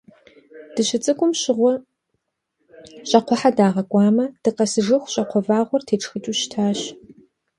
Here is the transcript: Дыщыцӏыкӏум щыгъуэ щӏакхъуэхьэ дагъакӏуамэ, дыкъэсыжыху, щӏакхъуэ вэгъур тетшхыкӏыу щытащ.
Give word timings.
Дыщыцӏыкӏум 0.73 1.31
щыгъуэ 1.41 1.73
щӏакхъуэхьэ 3.09 3.51
дагъакӏуамэ, 3.57 4.25
дыкъэсыжыху, 4.43 5.11
щӏакхъуэ 5.13 5.41
вэгъур 5.47 5.81
тетшхыкӏыу 5.87 6.37
щытащ. 6.39 6.79